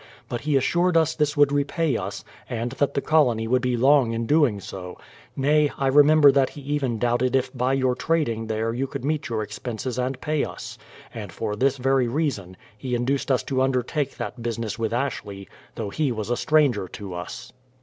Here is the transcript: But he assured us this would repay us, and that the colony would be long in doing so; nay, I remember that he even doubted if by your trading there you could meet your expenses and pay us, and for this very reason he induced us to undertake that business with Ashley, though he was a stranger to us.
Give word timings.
But 0.27 0.41
he 0.41 0.57
assured 0.57 0.97
us 0.97 1.13
this 1.13 1.37
would 1.37 1.51
repay 1.51 1.95
us, 1.95 2.23
and 2.49 2.71
that 2.71 2.95
the 2.95 3.01
colony 3.03 3.47
would 3.47 3.61
be 3.61 3.77
long 3.77 4.13
in 4.13 4.25
doing 4.25 4.59
so; 4.59 4.97
nay, 5.35 5.69
I 5.77 5.85
remember 5.85 6.31
that 6.31 6.49
he 6.49 6.61
even 6.61 6.97
doubted 6.97 7.35
if 7.35 7.55
by 7.55 7.73
your 7.73 7.93
trading 7.93 8.47
there 8.47 8.73
you 8.73 8.87
could 8.87 9.05
meet 9.05 9.29
your 9.29 9.43
expenses 9.43 9.99
and 9.99 10.19
pay 10.19 10.43
us, 10.43 10.79
and 11.13 11.31
for 11.31 11.55
this 11.55 11.77
very 11.77 12.07
reason 12.07 12.57
he 12.75 12.95
induced 12.95 13.29
us 13.29 13.43
to 13.43 13.61
undertake 13.61 14.17
that 14.17 14.41
business 14.41 14.79
with 14.79 14.91
Ashley, 14.91 15.47
though 15.75 15.91
he 15.91 16.11
was 16.11 16.31
a 16.31 16.35
stranger 16.35 16.87
to 16.87 17.13
us. 17.13 17.53